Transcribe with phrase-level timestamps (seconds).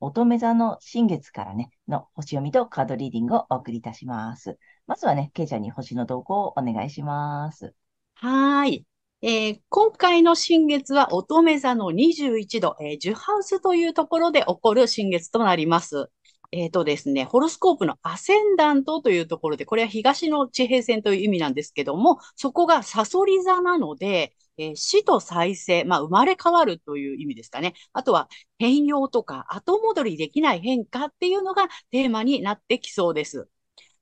[0.00, 4.58] 乙女座の新月からね、の星読みとカードリーディングをお送りいたします。
[4.86, 7.74] まずはね、ケイちゃんに星の動向をお願いします。
[8.14, 8.84] はい。
[9.22, 16.10] えー、今回の新月は乙女座の21度、えー、ジュハウスというところで起こる新月となります。
[16.52, 27.74] えっ、ー、とですね、ホロスコープのアセンダントというところで、これは東の地平線という意味なんですけども、そこがサソリ座なので、えー、死と再生、まあ、生まれ変わるという意味ですかね。
[27.92, 33.48] あとは変容とか後戻りできない変化っていうのがテーマになってきそうです。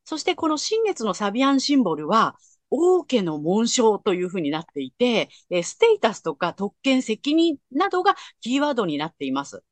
[0.05, 2.37] そしてこの新月のサビアンシンボルは、
[2.71, 9.63] 王家の紋章というふうになっていて、えステータスとか特権責任などがキーワードになっています。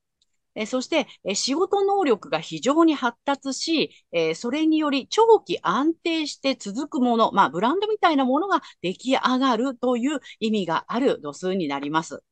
[0.54, 12.22] えそして、え仕事能力が非常に発達し、えそれにより長期安定して続くもの、まあ、ブランドみたいなものが出来上がるという意味がある度数になります。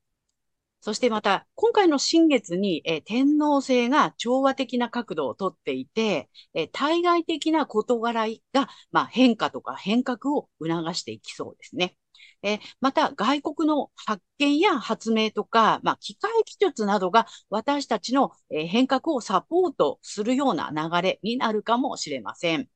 [0.83, 11.97] そしてまた、今回の新月に、え天皇制が調和的な角度をとっていて、え対外的な事柄が、まあ、変化とか変革を促していきそうですね。
[12.43, 22.69] えまた、外国の発見や発明とか、まあ、機械技術などが私たちの、変革をサポートするような流れになるかもしれません。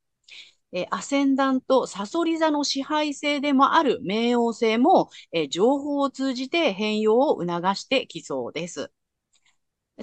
[0.72, 8.90] えアセンダント、サソリ座の支配性でもある冥王星も、え情報を通じて変容を促してきそうです。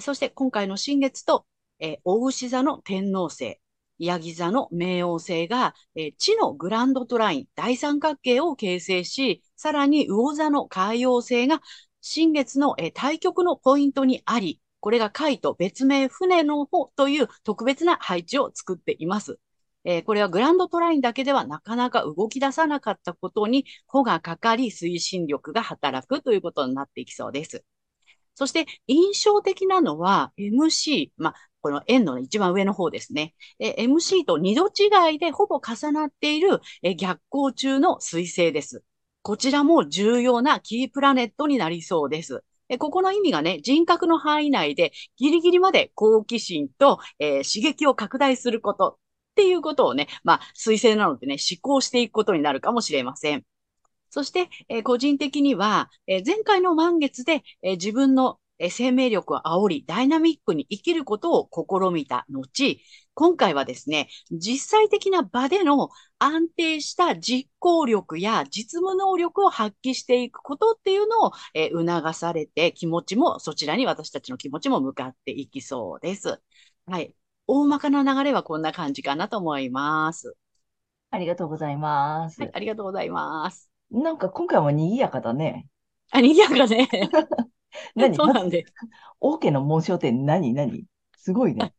[0.00, 1.46] そして今回の新月と、
[1.78, 3.60] え大牛座の天王星、
[3.98, 11.62] ヤギ座の冥王星が、え地のグランドトライン、大三角形を形成し、さらに魚座の海洋星が
[12.00, 19.38] 新月の、え対極のポイントにあり、これが海と別名船の方という特別な配置を作っています。
[19.84, 27.64] えー、これはグランドトラインだけではなかなか動き出さなかったことに、穂がかかり推進力が働くということになっていきそうです。
[28.34, 33.34] そして印象的なのは MC、まあ、この円の一番上の方ですね。
[33.60, 36.60] MC と二度違いでほぼ重なっている
[36.96, 38.82] 逆行中の彗星です。
[39.22, 42.42] こちらも重要なキープラネットになりそうです。
[42.68, 48.98] えここの意味がね、人格の範囲内でギリギリまで好奇心と、えー、刺激を拡大すること
[49.32, 53.44] っていうことをね、まあ、推薦なのでね、思考していくことになるかもしれません。
[54.12, 62.78] そして、えー、個人的には、えー、前回の満月で、えー、自分の生命力を煽り、ダイナミックに生きることを試みた後、
[63.14, 76.38] 今回はですね、実際的な場での安定した実行力や実務能力を発揮していくことっていうのを、え促されて、気持ちも、そちらに私たちの気持ちも向かっていきそうです。
[76.84, 77.16] はい。
[77.46, 80.36] 大まかな流れはこんな感じかなと思います。
[81.10, 82.42] ありがとうございます。
[82.42, 83.71] はい、ありがとうございます。
[83.92, 85.66] なんか今回も賑やかだね。
[86.10, 86.88] あ、賑やかね。
[87.94, 88.14] 何？
[88.14, 88.64] そうなんで。
[89.20, 90.52] オーケーの紋章って何？
[90.52, 90.84] 何？
[91.16, 91.74] すごいね。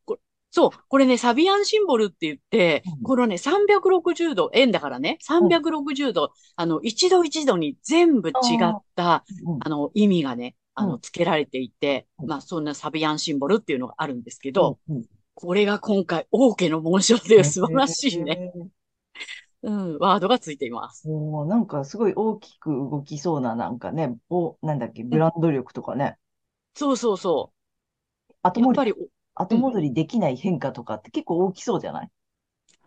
[0.56, 14.78] そう、これね、サビアンシンボルって言って、うん、このね、360度、円だからね、360度、うん、あの、一度一度に全部違った、うん、あの、意味がね、あの、付けられていて、まあ、そんなサビアンシンボルっていうのがあるんですけど、
[15.34, 18.54] これが今回、王家の紋章で 素晴らしいね。
[19.64, 21.10] うん、ワードがついています。
[21.10, 26.18] おなんかすごい大きく動きそうな、なんかね、お、なんだっけ、ブランド力とかね。
[26.76, 27.54] そうそうそ
[28.30, 28.34] う。
[28.44, 28.94] 後戻り、
[29.36, 32.10] 後戻りできない変化とかって結構大きそうじゃない、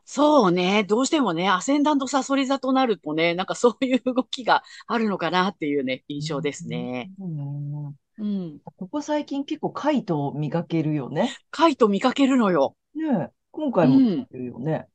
[0.05, 0.85] そうね。
[0.85, 7.11] どうしてもね、アセンダントサソリ座となるとね、なんかそういう動きがあるのかなっていうね、印象ですね。
[7.19, 7.87] うん。
[8.19, 8.61] うん。
[8.65, 11.35] ここ最近結構カイトを見かけるよね。
[11.51, 12.77] カイト見かけるのよ。
[12.95, 14.87] ね今回も見かけるよね。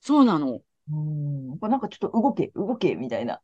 [0.00, 0.60] そうなの。
[0.90, 1.58] うん。
[1.60, 3.40] なんかちょっと動け、動け、みたいな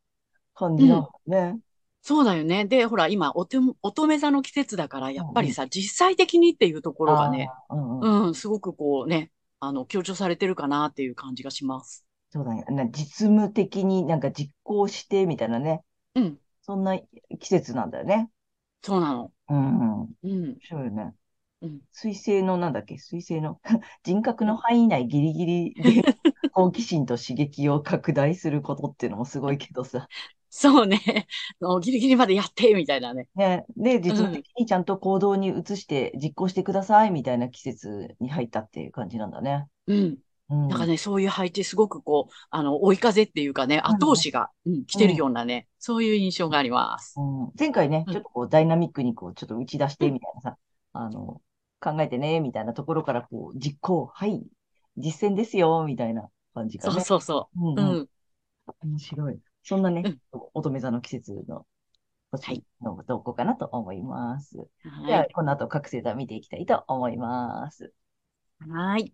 [0.55, 1.59] 感じなのね。
[2.03, 2.65] そうだよね。
[2.65, 9.31] で、ほら、今、おて、乙女座の季節だから、やっぱりさ、実際的にっていうところがね、うんうん、うん、すごくこうね、
[9.61, 12.05] あの、強調されてるかなっていう感じがします。
[12.31, 12.65] そうだね。
[12.71, 15.83] な実務的になんか実行してみたいなね。
[16.17, 16.39] うん。
[16.63, 16.99] そんな
[17.39, 18.31] 季節なんだよね。
[18.83, 19.33] そうなの。
[19.49, 19.99] うん。
[19.99, 20.59] 面うん。
[20.61, 21.15] 白いよね。
[21.63, 21.81] うん。
[21.93, 22.99] 水星のなんだっけ？
[22.99, 23.61] 水星の？
[24.03, 26.03] 人格の範囲内ギリギリで
[26.53, 30.09] 好奇心と刺激を拡大することっていうのもすごいけどさ。
[30.55, 30.99] そうね。
[31.81, 33.27] ギリギリまでやって、みたいなね。
[33.35, 33.65] ね。
[33.75, 39.67] で、実務的にちゃんと行動に移して実行してくださいみたいな季節に入ったっていう感じなんだね。
[39.87, 40.19] うん。
[40.51, 40.69] うん。
[40.69, 47.15] なんかね、そういう配置すごくこう、あの、追い風っていうかね、後押しが、うん、来てるようなね、そういう印象があります。
[47.19, 50.57] うん、前回ね、うんちょっとこうダイナミックにこうちょっと打ち出してみたいなさ、
[50.93, 51.41] あの、
[51.83, 54.43] 考えてね、みたいなところからこう実行、はい、
[54.97, 57.05] 実践ですよ、みたいな感じそうがね。
[57.05, 57.75] そうそうう。
[57.75, 58.09] んうんうん。
[58.81, 59.39] 面白い。
[59.65, 60.21] そんなねうん、
[60.55, 61.67] 乙女座の季節の
[62.31, 64.57] 星の投稿かなと思います。
[64.57, 67.93] はい。、あこの後各星座見ていきたいと思います。
[68.61, 69.13] はい。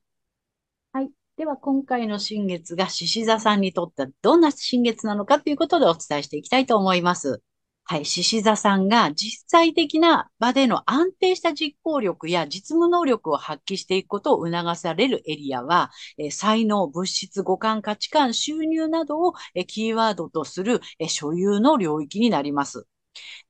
[0.93, 1.11] はい。
[1.37, 7.43] では、今回の新月が獅子座さんにとってはどんな新月なのかということでお伝えしていきたいと思います。
[7.91, 8.05] はい。
[8.05, 22.87] 獅子座さんが実際的な場での安定した実行力や実務能力を発揮していくことを促されるエリアは、え才能、物質、五感、価値観、収入などをえキーワードとするえ所有の領域になります。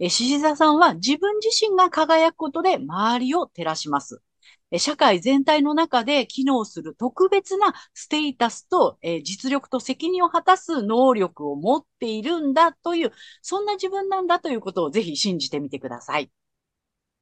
[0.00, 4.22] 獅子座さんは自分自身が輝くことで周りを照らします。
[4.78, 13.12] 社会全体の中で機能する特別なステータスと、えー実力と責任を果たす能力を持っているんだという、
[13.42, 16.30] そんな自分なんだということをぜひ信じてみてください。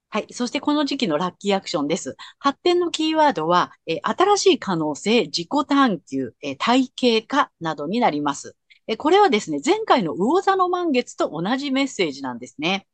[0.08, 0.26] はい。
[0.32, 2.17] そしてこの時期のラッキーアクションです。
[2.38, 8.56] 発展のキーワードは、えー新しい可能性、自己探求、えー体系化などになります。
[8.88, 12.87] えこれはですね、前回の魚座の満月と同じメッセージなんですね。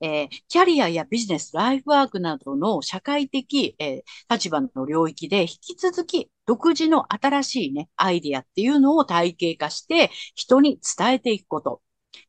[0.00, 11.82] えーキャリアやビジネス、ライフワークなどの社会的、えー立場の領域で引き続き独自の新しいね、アイディアっていうのを体系化して人に伝えていくこと。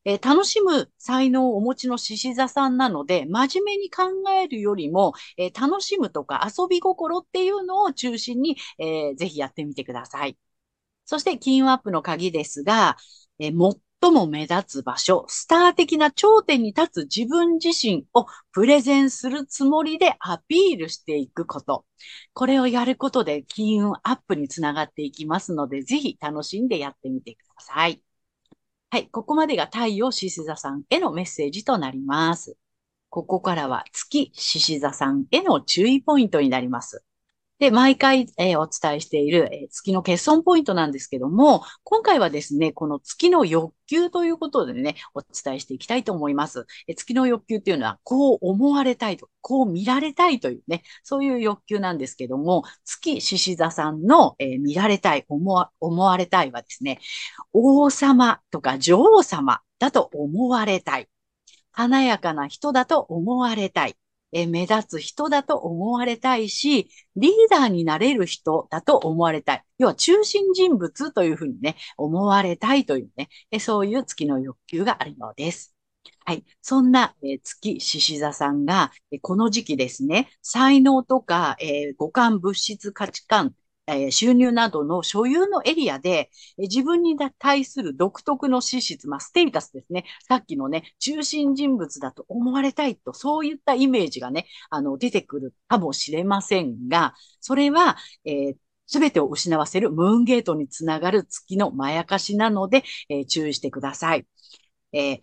[0.04, 10.38] えー楽しむ才能をお持ちの獅子座さんなので、真面目に考えるよりも、えー楽しむとか遊び心っていうのを中心に、えーぜひやってみてください。
[11.04, 12.96] そして、金運アップの鍵ですが、
[13.38, 13.54] えー
[14.06, 21.84] 最も目立つ場所、スター的な頂点に立つ自分自身をプレゼンするつもりでアピールしていくこと。
[22.32, 28.00] これをやることで金運アップにつながっていきますので、ぜひ楽しんでやってみてください。
[28.90, 32.56] はい、ここまでが太陽獅子座さんへのメッセージとなります。
[33.08, 37.02] ここからは月獅子座さんへの注意ポイントになります。
[37.58, 46.66] で、毎回、えーお伝えしている、えー月の欠損ポイントなんですけども、今回はですね、この月の欲求ということでね、お伝えしていきたいと思います。
[46.86, 57.00] えー月の欲求っていうのは、こう思われたいと、こう見られたいというね、そういう欲求なんですけども、月獅子座さんの、え見られたい、思わ、思われたいはですね、
[57.54, 61.08] 王様とか女王様だと思われたい。
[61.72, 63.96] 華やかな人だと思われたい。
[64.32, 69.64] え目立つ人だと思われたいし、リーダーになれる人だと思われたい。
[69.78, 75.74] 要は中心人物というふうにね、思われたいというね、えそういう月の欲求があるようです。
[76.24, 76.44] はい。
[76.60, 83.54] そんな、え月獅子座さんが、えこの時期ですね、才能とか、え五感、物質、価値観、
[83.88, 90.04] え収入などの所有のエリアで、え自分に対する独特の資質、まあ、ステータスですね。
[90.28, 98.54] さっきのね、中心人物だと思われたいと、そういったイメージがね、あの、出てくるかもしれませんが、それは、え
[98.88, 104.26] すべてを失わせるムーンゲートにつながる月のまやかしなので、えー注意してください。
[104.92, 105.20] えー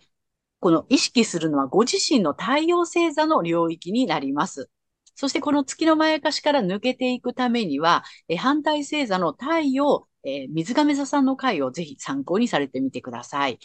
[0.60, 4.70] この意識するのはご自身の太陽星座の領域になります。
[5.14, 13.58] そしてこの月のまやかしから抜けていくためには、え反対星座の太陽、えー水亀座さんの回をぜひ参考にされてみてください。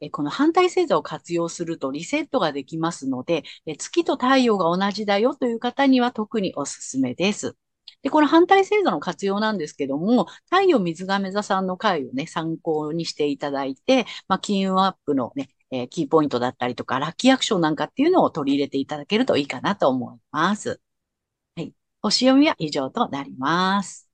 [0.00, 7.56] えこの反対星座を活用するとリセットができますので、え月と太陽が同じだよという方には特におすすめです。
[8.02, 20.80] で、この反対星座の活用なんですけども、太陽水亀座さんの回をね、参考にしていただいて、まあ、金運アップのね、えーキーポイントだったりとか、ラッキーアクションなんかっていうのを取り入れていただけるといいかなと思います。
[22.04, 22.16] はい。
[22.16, 24.08] 星読みは以上となります。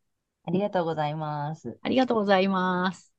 [0.45, 1.79] ありがとうございます。
[1.83, 3.13] ありがとうございます。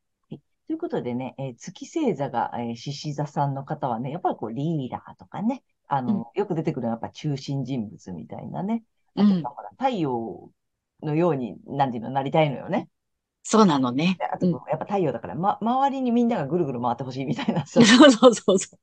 [0.67, 8.83] ということでね、えー月星座が、えー獅子座さんの方はね、やっぱりこうリーダーとかね、あの、よく出てくるのはやっぱ中心人物みたいなね。
[9.15, 10.51] あとうんほら太陽
[11.03, 12.89] のように、なんていうの、なりたいのよね。
[13.43, 14.25] そうなのねで。
[14.25, 18.77] あとうんやっぱ太陽だから、ま、周りにみんながぐるぐる回ってほしいみたいな、 そそううそうそうそ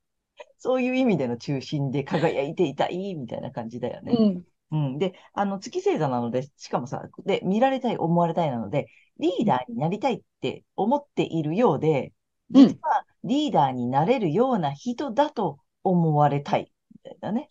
[0.58, 4.12] そういう意味での中心で輝いていたいみたいな感じだよう。
[4.12, 4.22] ね。
[4.70, 4.86] うん。
[4.86, 4.98] うん。
[4.98, 12.12] で、あの、月星座なので、しかもさ、で、見られたい、思われたいなので、リーダーになりたいって思っているようで、
[12.54, 16.72] うん実はリーダーになれるような人だと思われたい。
[17.04, 17.48] みたいなね。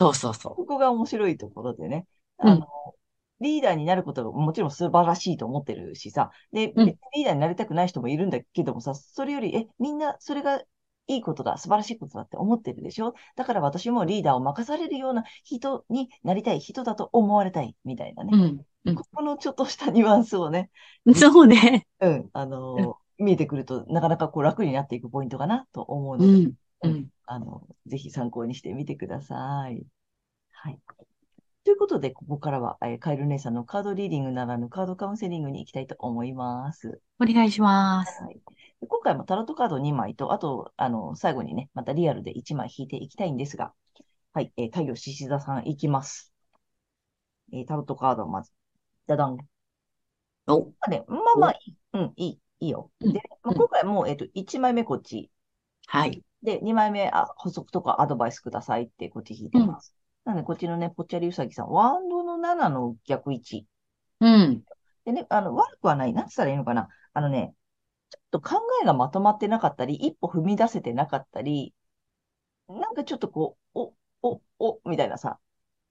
[0.00, 2.06] そうそうそここが面白いところでね。
[2.42, 2.66] うんあの、
[3.40, 6.30] リーダーになることがもちろん素晴らしいと思ってるしさ。
[6.52, 10.62] で、うんリーダーになりたくない人もいるんだけどもさ、それより、え、みんなそれが
[11.08, 13.14] いいことだ、素晴らしいことだって思ってるでしょ？
[13.36, 18.32] だから私もリーダーを任されるような人になりたい人だと思われたい、みたいなね。
[18.32, 18.36] う。
[18.36, 18.66] うん。
[18.84, 20.70] うんここのちょっとしたニュアンスをね、
[21.14, 21.86] そうね。
[22.00, 26.52] うん、あのー見えてくると、なかなかこう楽になっていくポイントかなと思うので、うん。
[26.82, 27.10] うん。
[27.24, 29.86] あの、ぜひ参考にしてみてください。
[30.52, 30.78] はい。
[31.66, 37.00] ということで、ここからは、えーカエル姉さんのカードリーディングならぬカードカウンセリングに行きたいと思います。
[37.20, 38.22] お願いします。
[38.22, 38.34] はい。
[38.80, 43.72] で今回もタロットカード2枚と、あと、あの、最後にね、またリアルで1枚引いていきたいんですが、
[44.32, 46.32] はい、えー太陽獅子座さんいきます。
[47.52, 48.52] えータロットカードをまず、
[49.08, 49.36] ダダン。
[50.46, 51.76] お、まあね、まあまあ、いい。
[51.94, 52.92] うん、いい、いいよ。
[53.00, 55.32] うんで、まあ、うん今回も、えっと、1枚目こっち。
[55.88, 56.22] はい。
[56.44, 59.96] で、2枚目、あ、補足とかアドバイスくださいってこっち引いてます。
[60.26, 63.66] なので、こっちのね、ぽっちゃりうさぎさん、ワンドの7の逆位置。
[64.20, 64.64] うん。
[65.04, 66.12] でね、あの、悪くはない。
[66.12, 66.88] なんつったらいいのかな。
[67.12, 67.54] あのね、
[68.10, 71.74] ちょっと考えがまとまってなかったり、一歩踏み出せてなかったり、
[72.68, 75.40] なんかちょっとこう、お、お、お、みたいなさ。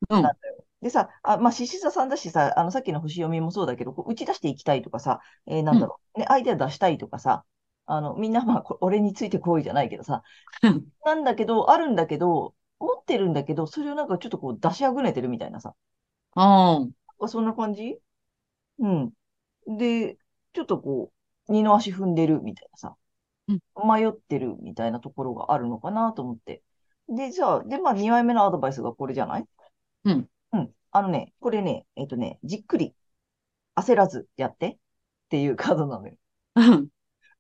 [0.10, 7.46] うんなんだよでさ、あ、まあ、獅子座さんだしさ、あの、さっきの星読みもそうだけど、こう打ち出していきたいとかさ、えーなんだろう、ね、アイデア出したいとかさ、
[7.88, 10.24] あの、みんな、まあ、こ俺についてこいじゃないけどさ、
[10.62, 15.74] うんなんだけど、あるんだけど、持ってるんだけど、それをなんかちょっとこう出しあぐねてるみたいなさ、
[16.36, 16.92] うん。
[17.20, 17.98] あそんな感じ？
[18.80, 19.12] うん。
[19.78, 20.18] で、
[20.54, 21.12] ちょっとこ
[21.48, 22.96] う、二の足踏んでるみたいなさ、
[23.48, 26.64] うん迷ってるみたいなところがあるのかなと思って。
[27.08, 29.46] で、じゃあ、で、まあ、二枚目のアドバイスがこれじゃない？
[30.06, 30.30] うん。
[30.54, 30.72] うん。
[30.92, 32.96] あのね、これね、えっとね、じっくり
[33.76, 34.78] 焦らずやってっ
[35.30, 36.16] ていうカードなのよ。
[36.56, 36.88] うん。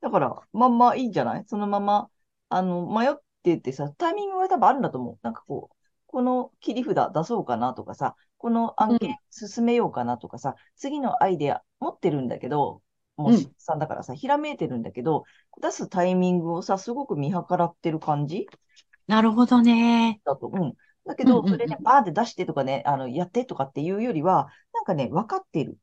[0.01, 1.43] だから、まんまいいんじゃない？
[1.47, 2.09] そのまま、
[2.49, 3.15] あの、迷っ
[3.45, 5.19] ててさ、タイミングが多分あるんだと思う。
[5.21, 5.75] なんかこう、
[6.07, 12.81] この切り札出そうかなとかさ、この案件進めようかなとかさ、次のアイデア持ってるんだけど、
[13.17, 15.23] もうさんだからさ、ひらめいてるんだけど、
[15.61, 18.47] 出すタイミングをさ、すごく見計らってる感じ
[19.07, 20.19] なるほどね。
[20.25, 20.49] だと。
[20.51, 20.73] うん。
[21.05, 25.77] だけど、うんうんうんそれね、バーンって出してとかね、あの、やってとかっていうよりは、なんかね、分かってる。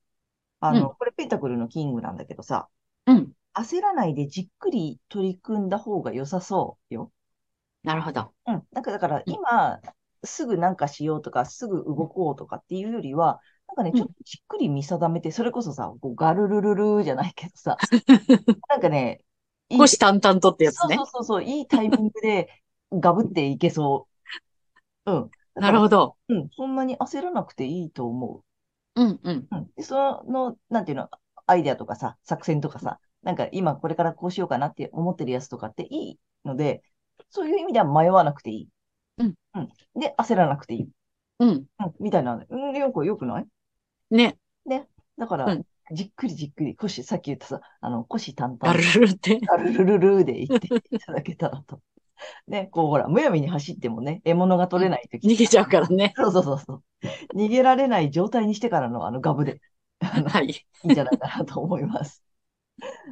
[0.61, 2.69] あの、うこれペンタクルのキングなんだけどさ、
[3.07, 3.33] うん。
[3.55, 7.13] 焦らないでじっくり取り組んだ方が良さそうよ。
[7.83, 8.33] なるほど。
[8.47, 8.63] うん。
[8.73, 9.81] なんかだからうん今、
[10.25, 17.77] すぐなんかしようとか、すぐ動こうとかっていうよりは、なんかね、うんちょっとじっくり見定めて、それこそさ、こうガルルルルーじゃないけどさ、
[18.69, 19.25] なんかね、
[19.69, 21.07] いい虎視眈々とってやつねそうそ。
[21.07, 22.63] うそうそう、いいタイミングで
[22.93, 24.07] ガブっていけそ
[25.07, 25.13] う。
[25.13, 25.31] うん。
[25.55, 26.17] なるほど。
[26.29, 28.45] うん、そんなに焦らなくていいと思
[28.95, 29.37] うんうん。
[29.39, 29.49] う。
[29.51, 29.71] うん。
[29.77, 31.09] で、その、なんていうの、
[31.47, 36.83] アイデアとかさ、作戦とかさ、なんか今これからこうしようかなって思ってるやつとかっていいので、
[37.33, 38.69] そういう意味では迷わなくていい。
[39.19, 39.35] うん。
[39.55, 40.01] うん。
[40.01, 40.89] で、焦らなくていい。
[41.41, 41.49] うん。
[41.49, 41.67] うん。
[41.99, 42.45] みたいな。
[42.49, 43.47] うん、よく、よくない？
[44.11, 44.39] ね。
[45.19, 49.41] だから、うんじっくりじっくり、腰、さっき言ったさ、あの、腰淡々ガルルルって。
[49.41, 51.81] ガルルルルで言っていただけたらと。
[52.47, 55.29] ね、こうほら、むやみに走ってもね、獲物が取れないとき。
[55.29, 56.15] 逃げちゃうからね。
[56.17, 56.83] そうそうそうそう。
[57.37, 59.61] 逃げられない状態にしてからのあのガブで、
[60.01, 60.47] はい。
[60.47, 62.23] いいんじゃないかなと思います。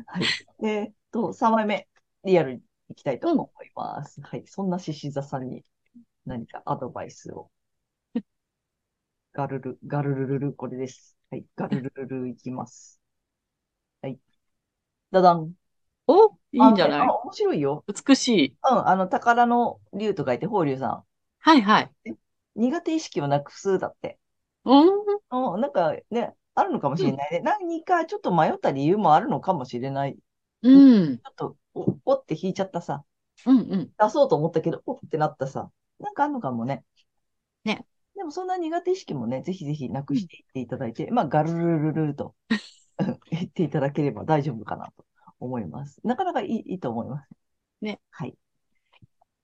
[0.06, 0.66] はい。
[0.66, 1.88] えっと、3枚目、
[2.24, 4.20] リアルに行きたいと思います。
[4.22, 4.44] はい。
[4.46, 5.64] そんな獅子座さんに
[6.26, 7.50] 何かアドバイスを。
[9.32, 11.16] ガルル、ガルルルル、これです。
[11.30, 11.44] はい。
[11.56, 13.00] ガルルルルいきます。
[14.02, 14.18] はい。
[15.10, 15.54] ダダン。
[16.06, 17.08] お、いいんじゃない？
[17.08, 17.84] 面白いよ。
[17.86, 18.56] 美しい。
[18.70, 18.88] うん。
[18.88, 21.04] あの、宝の竜と書いて、法竜さ
[21.38, 21.90] はいはい。
[22.10, 22.14] ん。
[22.56, 24.18] 苦手意識をなくすだって。
[24.64, 24.88] うん？
[25.54, 27.40] うん、なんかね、あるのかもしれないね。
[27.40, 30.16] 何かちょっと迷った理由もあるのかもしれない。
[30.62, 30.68] う
[31.06, 31.18] ん。
[31.18, 33.04] ちょっと、お、おって引いちゃったさ。
[33.46, 33.92] うんうん。
[33.98, 35.70] 出そうと思ったけど、おってなったさ。
[35.98, 36.84] なんかあるのかもね。
[37.64, 37.86] ね。
[38.14, 42.34] でもそんな苦手意識もね、ぜひぜひなくしていっていただいて、まあ、ガルルルルルと
[43.30, 45.04] 言っていただければ大丈夫かなと
[45.38, 46.00] 思います。
[46.04, 47.30] なかなかいい、いいと思います。
[47.80, 48.00] ね。
[48.10, 48.36] はい。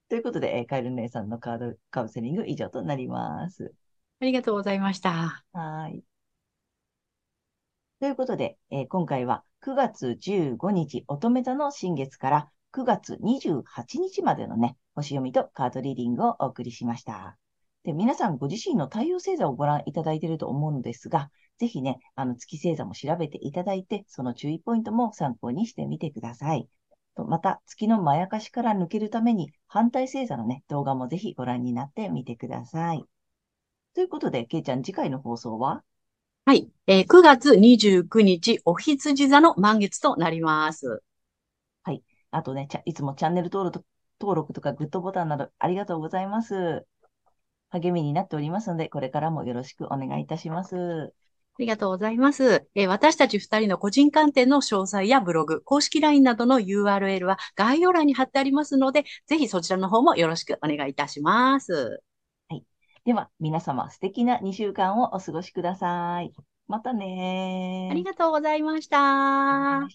[0.09, 3.73] ということで、えーカエル姉さんのカードカウンセリング以上となります。
[4.19, 5.43] ありがとうございました。
[5.53, 6.03] はーい。
[7.99, 13.63] ということで、えー今回は9月15日乙女座の新月から9月28
[13.99, 17.37] 日までのね、星読みとカードリーディングをお送りしました。
[17.83, 26.69] で、皆さんご自身の太陽星座をご覧いただいていると思うのですが、ぜひね、あの月星座も調べていただいて、その注意ポイントも参考にしてみてください。
[27.15, 33.03] とまた、月のまやかしから抜けるために、反対星座のね、動画もぜひご覧になってみてください。
[33.95, 35.83] ということで、けいちゃん、次回の放送は？
[36.47, 36.69] はい。
[36.87, 41.03] えー9月29日、お羊座の満月となります。
[41.83, 42.01] はい
[42.31, 43.85] あとね、ちゃいつもチャンネル登録と
[44.21, 46.85] 登録とかグッドボタンなどありがとうございます。
[47.67, 50.77] 励みになっておりますので、これからもよろしくお願いいたします。
[50.77, 51.09] あ
[51.59, 52.65] りがとうございます。
[52.75, 62.01] えー私たち二人の個人鑑定の詳細やブログ、公式 LINE などの URL は概要欄に貼ってありますので、ぜひそちらの方もよろしくお願いいたします。
[63.07, 66.33] では、皆様素敵な2週間をお過ごしください。
[66.67, 67.87] またね。
[67.89, 69.87] ありがとうございました。